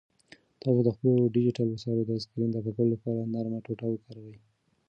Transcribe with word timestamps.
تاسو 0.61 0.81
د 0.85 0.89
خپلو 0.95 1.31
ډیجیټل 1.35 1.67
وسایلو 1.71 2.07
د 2.07 2.11
سکرین 2.23 2.49
د 2.51 2.57
پاکولو 2.65 2.93
لپاره 2.95 3.29
نرمه 3.33 3.59
ټوټه 3.65 3.87
وکاروئ. 3.89 4.37